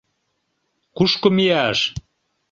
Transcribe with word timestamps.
Кушко 0.95 1.27
мияш? 1.35 1.79